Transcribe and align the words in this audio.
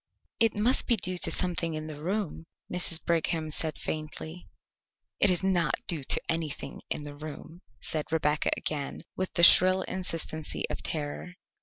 "It 0.39 0.55
must 0.55 0.87
be 0.87 0.95
due 0.95 1.19
to 1.19 1.29
something 1.29 1.75
in 1.75 1.85
the 1.85 2.01
room," 2.01 2.47
Mrs. 2.73 3.05
Brigham 3.05 3.51
said 3.51 3.77
faintly. 3.77 4.47
"It 5.19 5.29
is 5.29 5.43
not 5.43 5.75
due 5.85 6.01
to 6.03 6.21
anything 6.27 6.81
in 6.89 7.03
the 7.03 7.13
room," 7.13 7.61
said 7.81 8.11
Rebecca 8.11 8.49
again 8.57 9.01
with 9.15 9.31
the 9.33 9.43
shrill 9.43 9.83
insistency 9.83 10.65
of 10.71 10.81
terror. 10.81 11.35